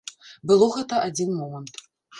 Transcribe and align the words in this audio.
Было 0.51 0.71
гэта 0.79 1.05
адзін 1.11 1.29
момант. 1.45 1.85